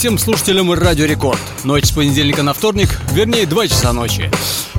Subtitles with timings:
[0.00, 1.38] Всем слушателям Радио Рекорд.
[1.62, 4.30] Ночь с понедельника на вторник, вернее 2 часа ночи.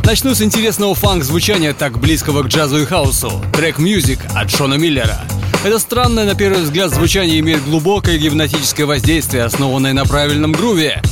[0.03, 3.31] Начну с интересного фанк-звучания, так близкого к джазу и хаусу.
[3.53, 5.19] Трек Music от Шона Миллера.
[5.63, 11.03] Это странное, на первый взгляд, звучание имеет глубокое гипнотическое воздействие, основанное на правильном груве.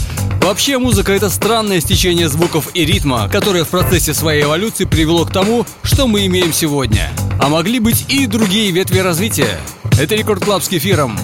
[0.41, 5.31] Вообще, музыка— это странное стечение звуков и ритма, которое в процессе своей эволюции привело к
[5.31, 7.11] тому, что мы имеем сегодня.
[7.39, 9.59] А могли быть и другие ветви развития.
[9.99, 11.15] Это Рекорд Клаб с кефиром.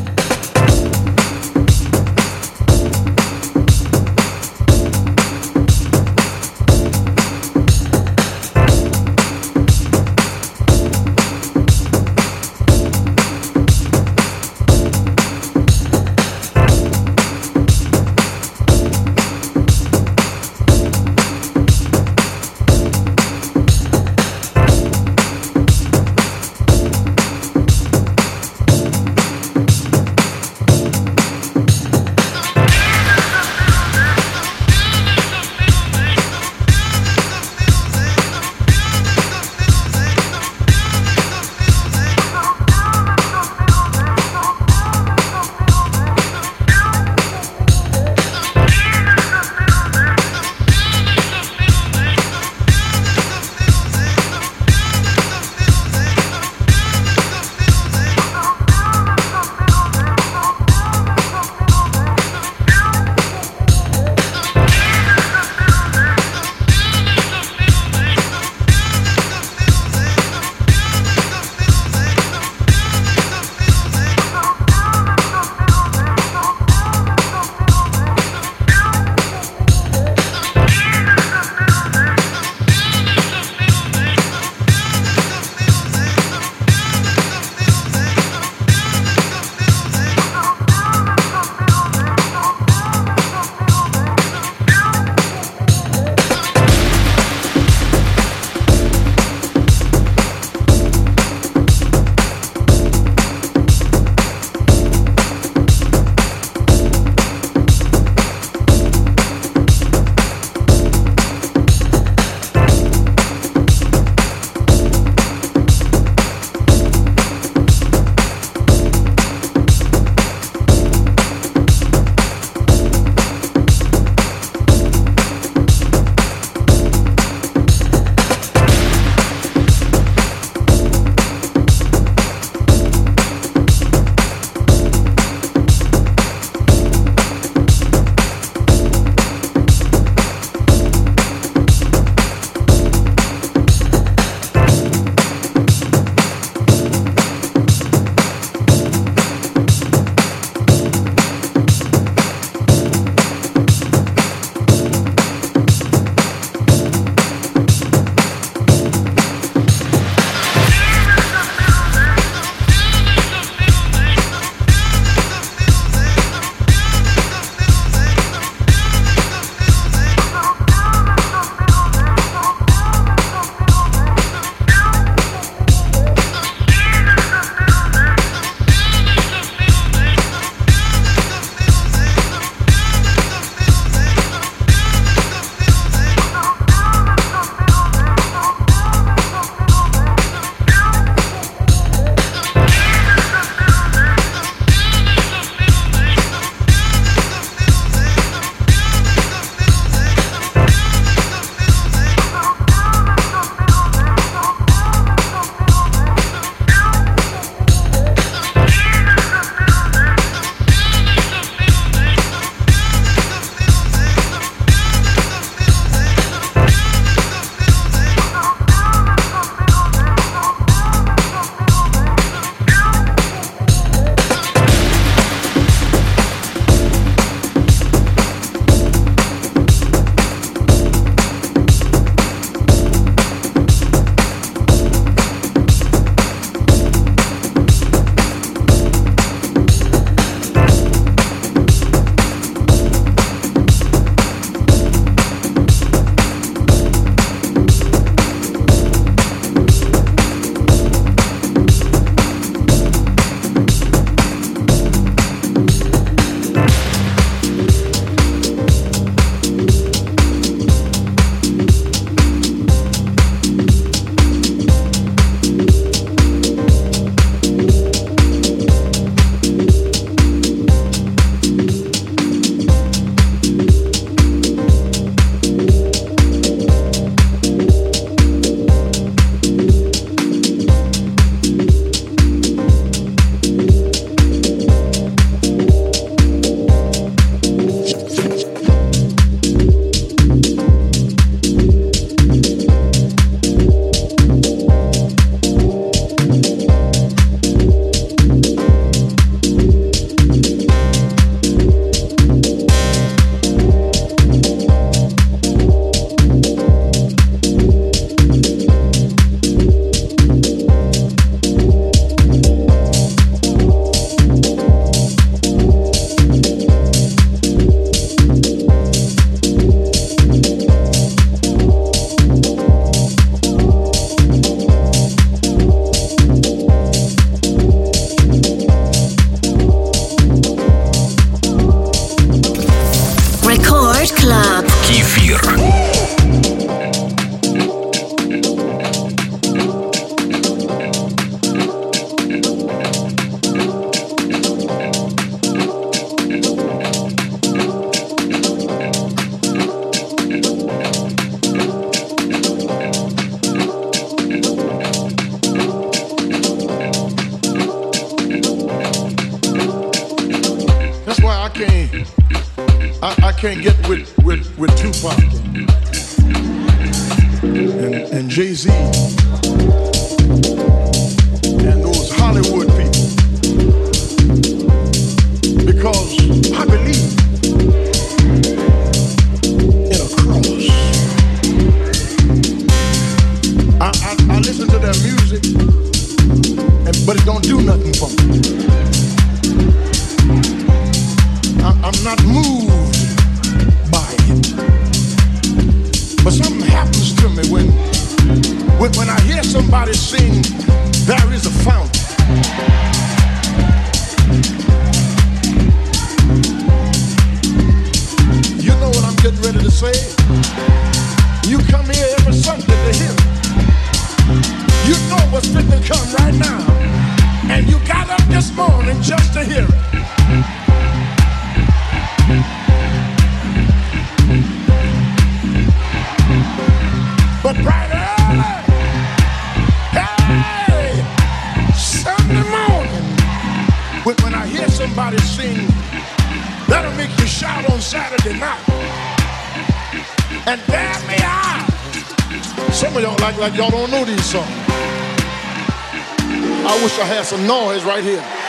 [446.98, 448.45] I have some noise right here.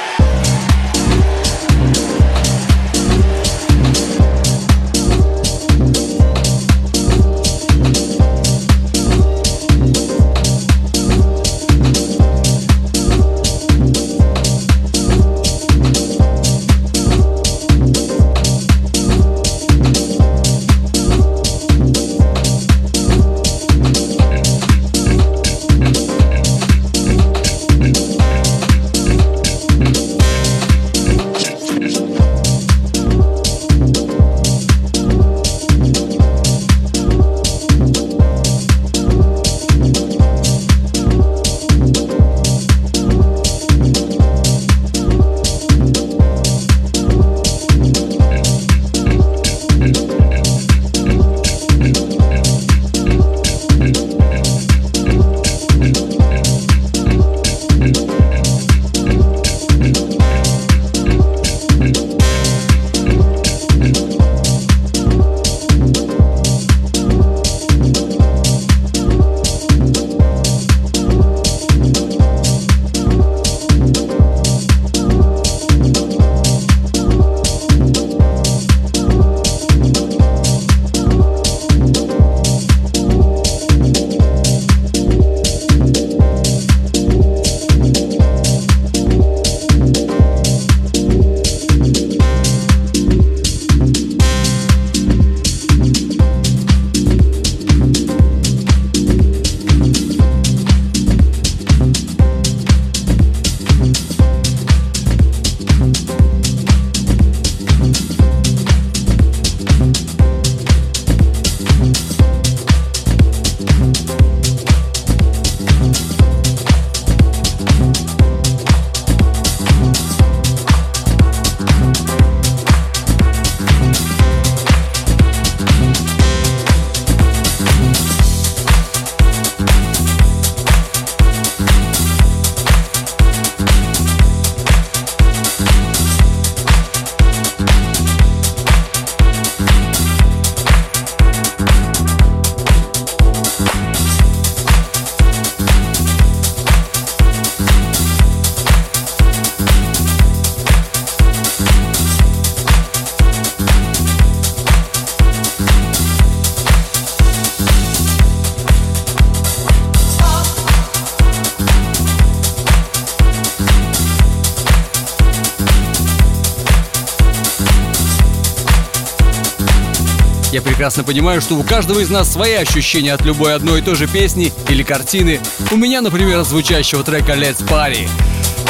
[170.62, 174.06] Прекрасно понимаю, что у каждого из нас свои ощущения от любой одной и той же
[174.06, 175.40] песни или картины.
[175.70, 178.08] У меня, например, от звучащего трека Let's Party.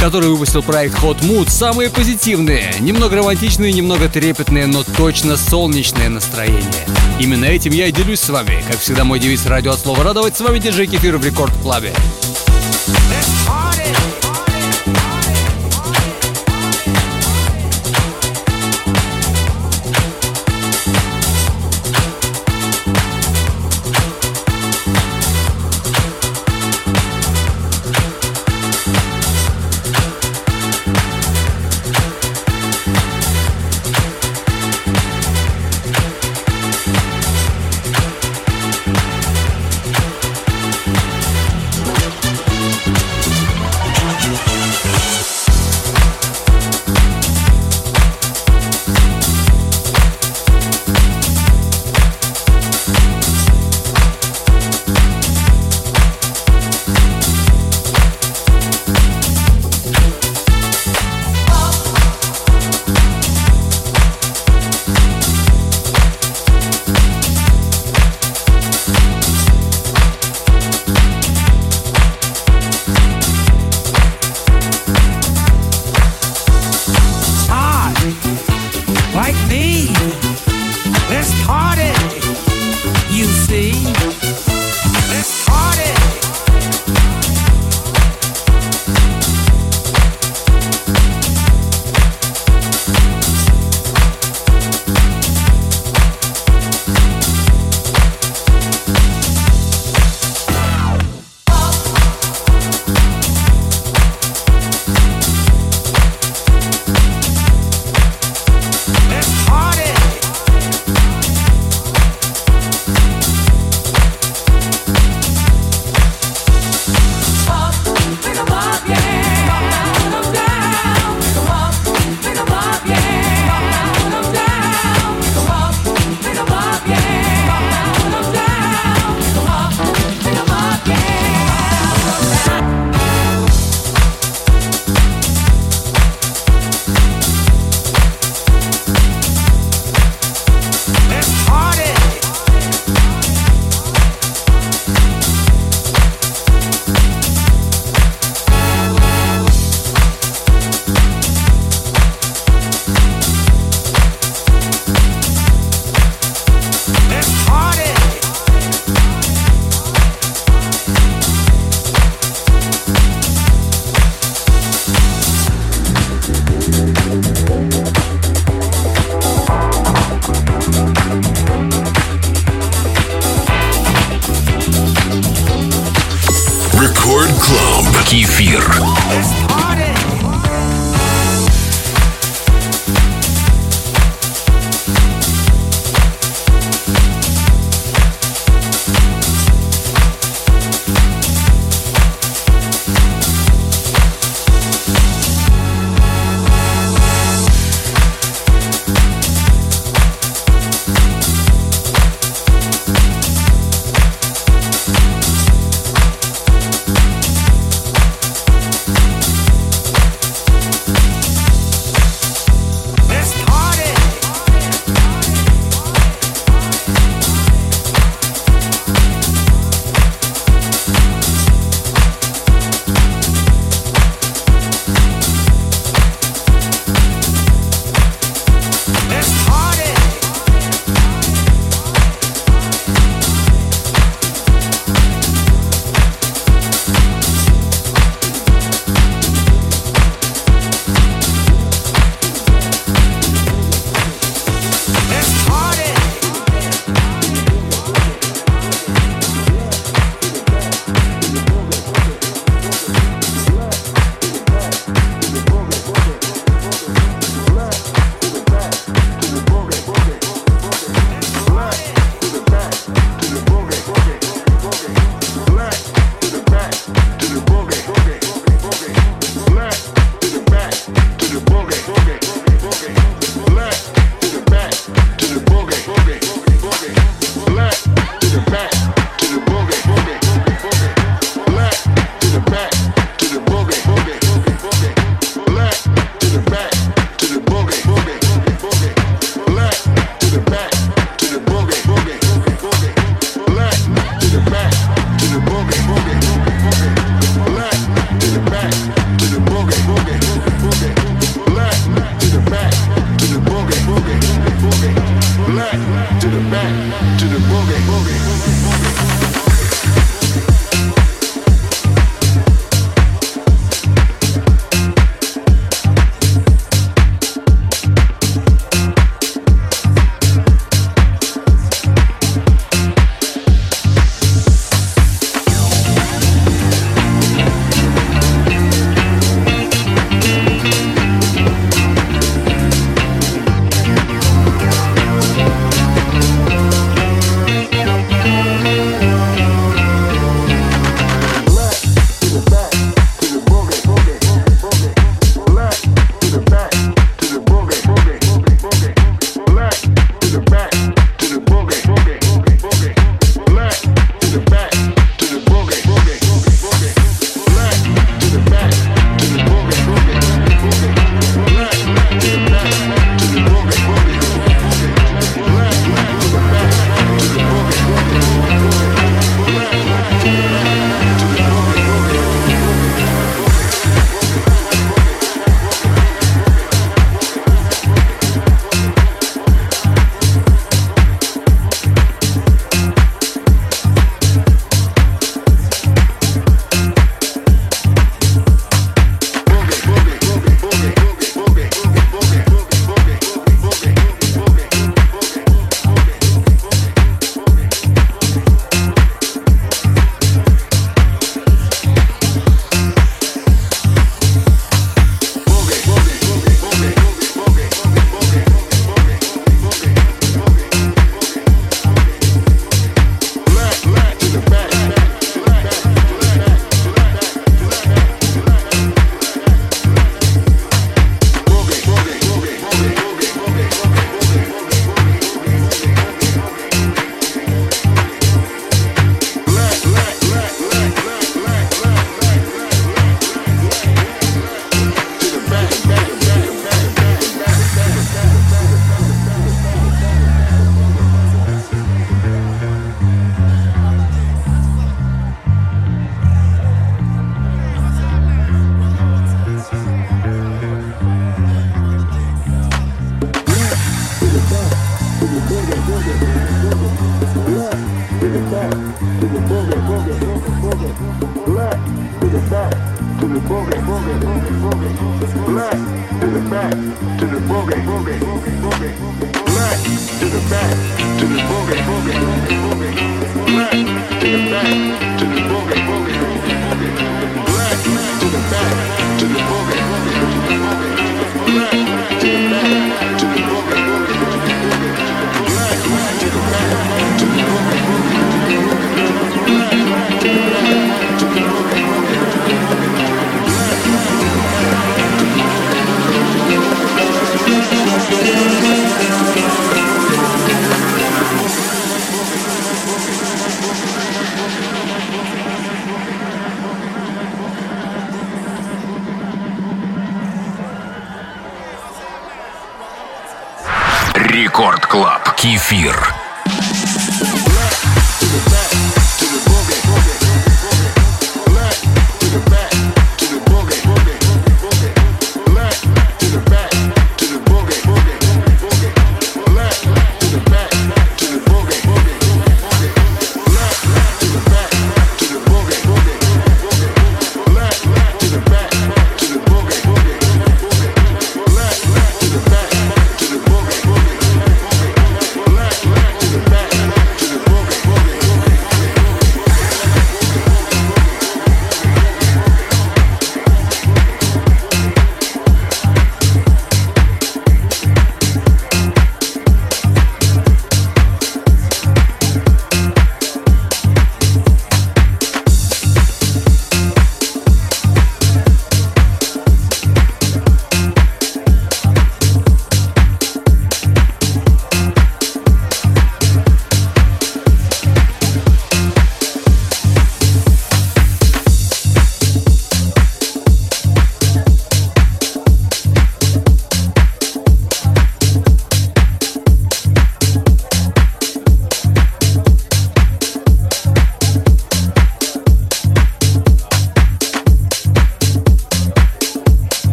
[0.00, 6.86] который выпустил проект Hot Mood, самые позитивные, немного романтичные, немного трепетные, но точно солнечное настроение.
[7.18, 8.62] Именно этим я и делюсь с вами.
[8.68, 10.36] Как всегда, мой девиз радио от слова радовать.
[10.36, 11.92] С вами диджей Кефир в Рекорд Клабе.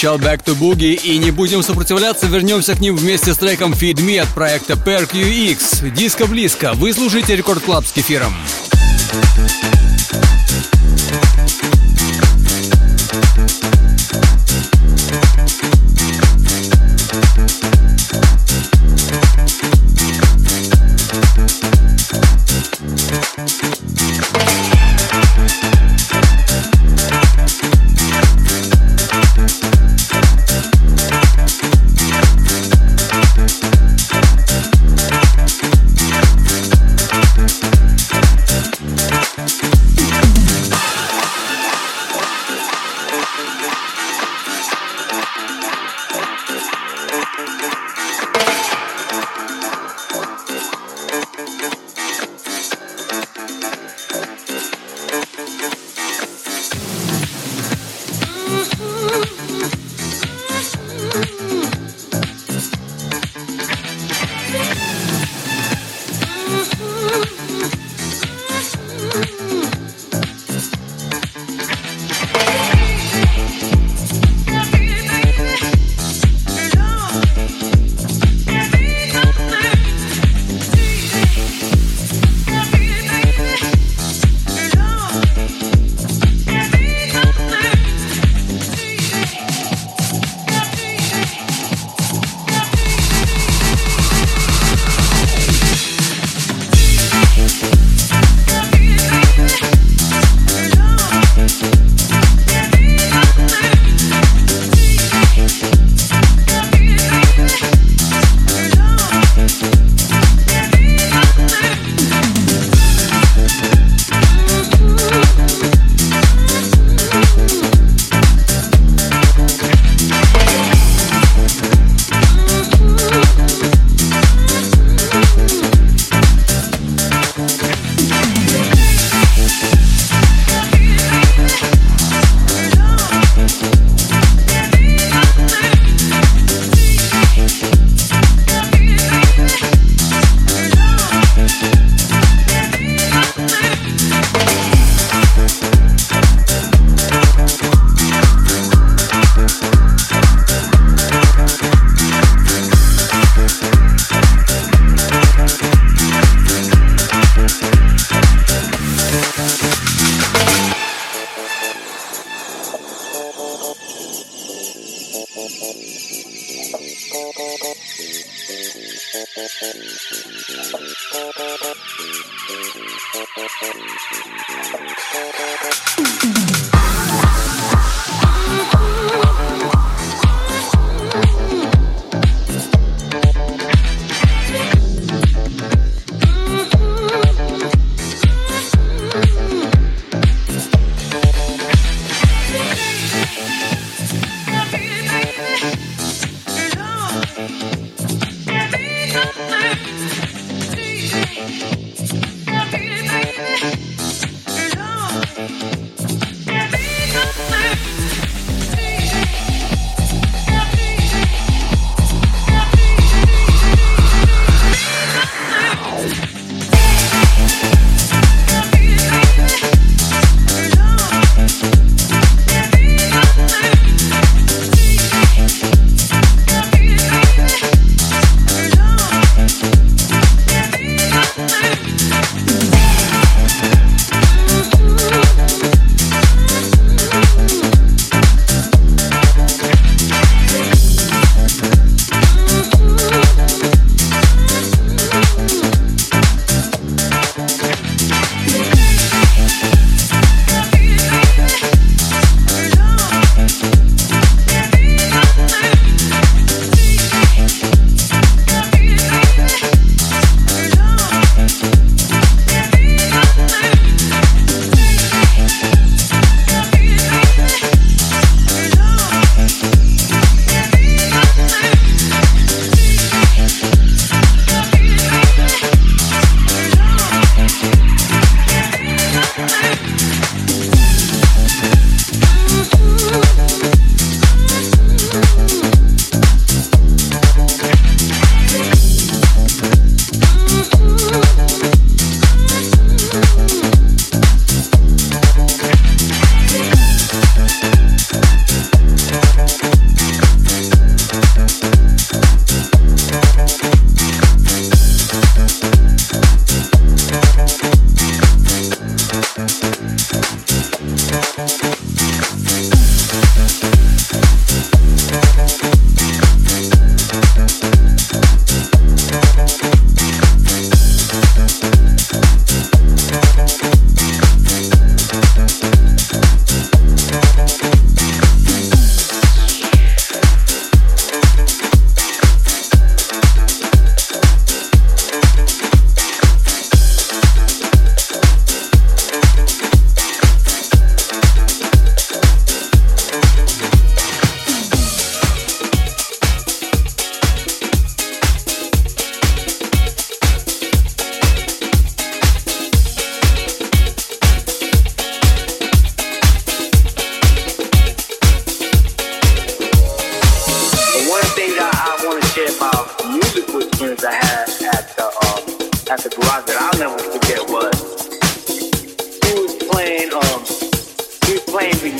[0.00, 3.96] Прозвучал Back to Boogie, и не будем сопротивляться, вернемся к ним вместе с треком Feed
[3.96, 5.90] Me от проекта Perk UX.
[5.90, 8.32] Диско близко, вы слушаете Record Club с Кефиром.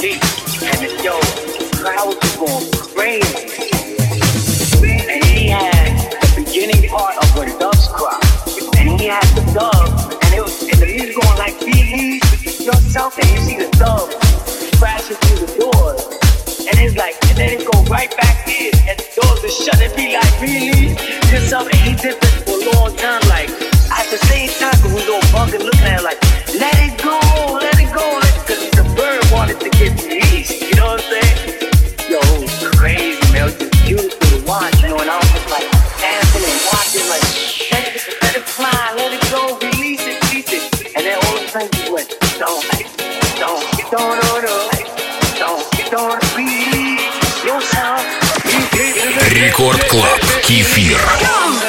[0.00, 1.18] released, and it's yo,
[1.76, 3.70] crowds are going crazy.
[4.82, 8.22] And he had the beginning part of a dove's crop,
[8.78, 12.20] and he had the dove, and it was, and the music going like, be
[12.64, 14.08] yourself, and you see the dove
[14.78, 15.96] crashing through the door,
[16.68, 19.80] And it's like, and then it go right back in, and the doors are shut.
[19.80, 20.96] and be like, really?
[21.28, 23.20] Yourself, and he did this for a long time.
[23.28, 23.50] Like,
[23.90, 26.19] at the same time, cause we go fucking looking at like,
[49.60, 50.20] Рекорд Клаб.
[50.42, 50.98] Кефир.
[51.20, 51.59] Go!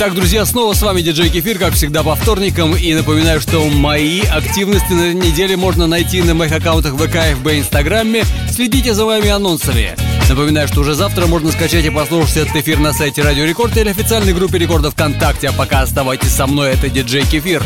[0.00, 2.74] Итак, друзья, снова с вами диджей Кефир, как всегда, по вторникам.
[2.74, 8.24] И напоминаю, что мои активности на неделе можно найти на моих аккаунтах ВК, ФБ, Инстаграме.
[8.50, 9.94] Следите за моими анонсами.
[10.30, 13.90] Напоминаю, что уже завтра можно скачать и послушать этот эфир на сайте Радио Рекорд или
[13.90, 15.50] официальной группе рекордов ВКонтакте.
[15.50, 17.62] А пока оставайтесь со мной, это диджей Кефир.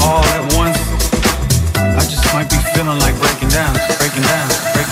[0.00, 0.78] All at once.
[1.76, 4.91] I just might be feeling like breaking down, breaking down, breaking Maybe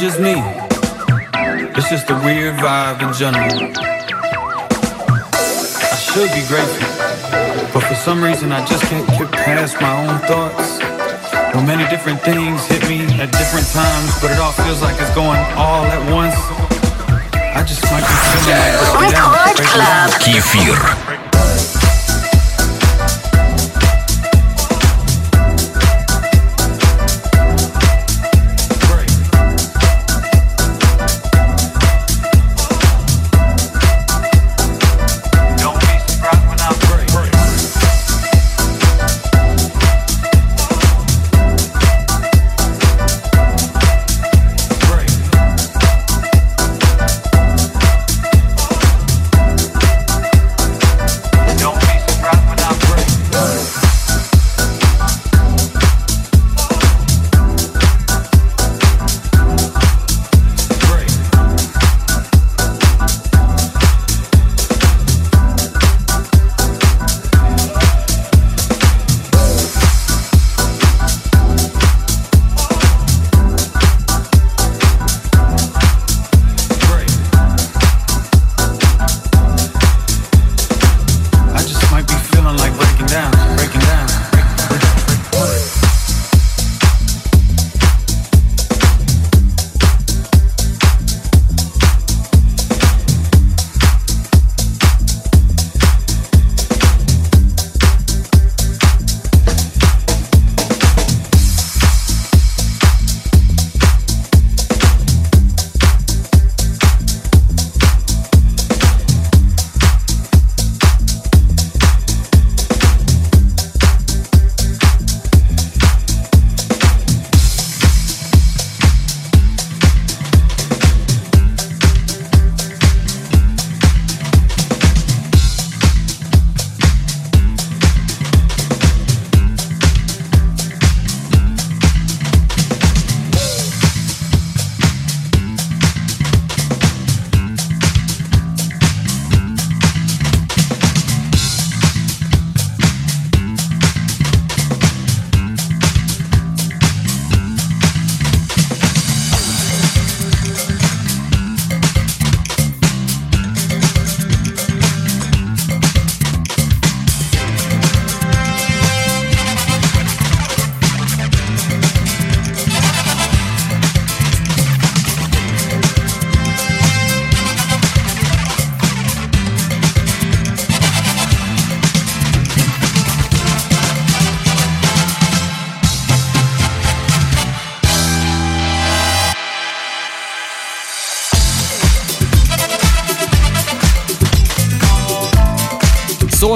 [0.00, 0.32] just me.
[1.76, 3.52] It's just a weird vibe in general.
[5.84, 6.88] I should be grateful,
[7.74, 10.78] but for some reason I just can't get past my own thoughts.
[11.52, 15.14] Well, many different things hit me at different times, but it all feels like it's
[15.14, 16.34] going all at once.
[17.34, 20.10] I just might be feeling like Record Club.
[20.24, 21.09] Kefir.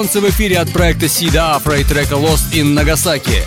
[0.05, 3.41] Солнце в эфире от проекта Сида Афро и трека Lost in Nagasaki.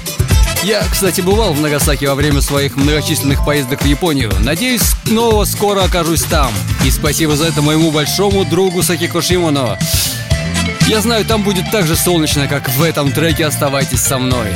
[0.65, 4.33] Я, кстати, бывал в Нагасаки во время своих многочисленных поездок в Японию.
[4.41, 6.53] Надеюсь, снова скоро окажусь там.
[6.85, 9.79] И спасибо за это моему большому другу Сакико Шимоно.
[10.89, 14.49] Я знаю, там будет так же солнечно, как в этом треке «Оставайтесь со мной».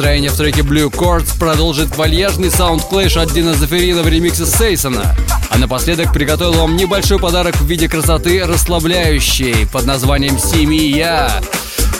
[0.00, 5.14] Настроение в треке Blue Chords продолжит вальяжный саунд-клэш от Дина Заферина в ремиксе Сейсона.
[5.50, 11.42] А напоследок приготовил вам небольшой подарок в виде красоты расслабляющей под названием «Семья».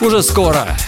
[0.01, 0.79] Уже скоро.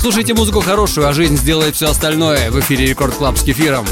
[0.00, 3.86] Слушайте музыку хорошую, а жизнь сделает все остальное в эфире Record Club с Кефиром.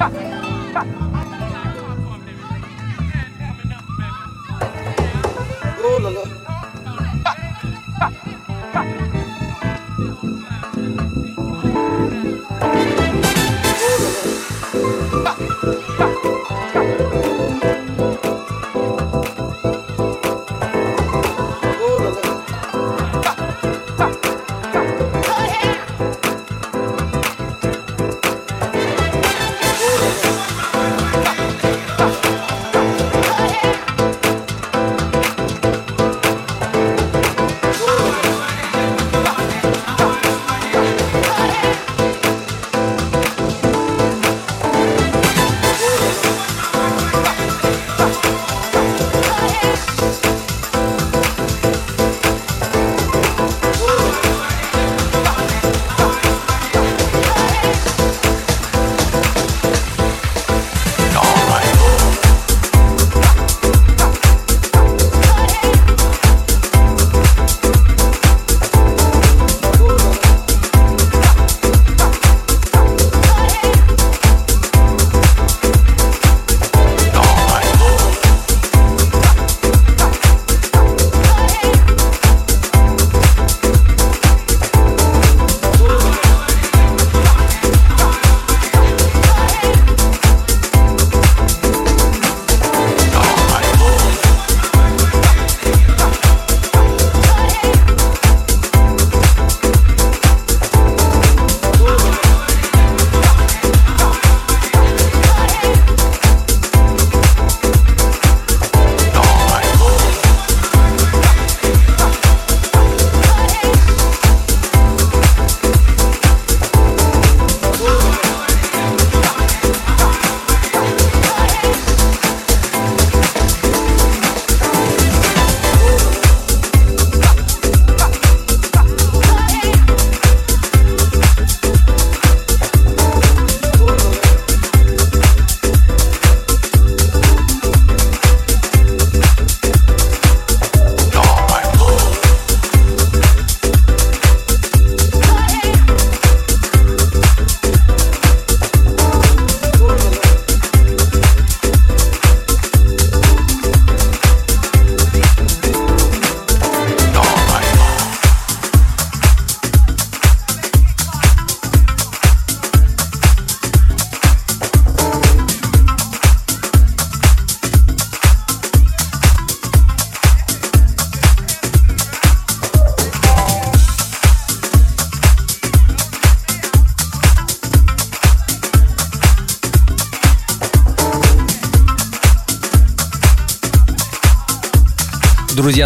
[0.00, 0.29] Друзья,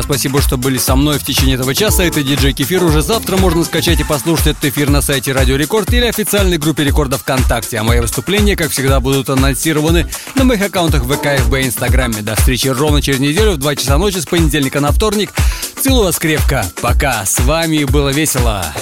[0.05, 2.05] спасибо, что были со мной в течение этого часа.
[2.05, 2.85] Это диджей Кефир.
[2.85, 6.85] Уже завтра можно скачать и послушать этот эфир на сайте Радио Рекорд или официальной группе
[6.85, 7.79] Рекорда ВКонтакте.
[7.79, 12.23] А мои выступления, как всегда, будут анонсированы на моих аккаунтах ВК, ФБ и Инстаграме.
[12.23, 15.33] До встречи ровно через неделю в 2 часа ночи с понедельника на вторник.
[15.81, 16.67] Целую вас крепко.
[16.83, 17.25] Пока.
[17.25, 18.73] С вами было весело.